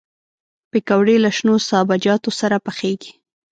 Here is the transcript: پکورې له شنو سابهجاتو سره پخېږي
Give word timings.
پکورې 0.71 1.15
له 1.23 1.29
شنو 1.37 1.53
سابهجاتو 1.69 2.29
سره 2.39 2.57
پخېږي 2.65 3.11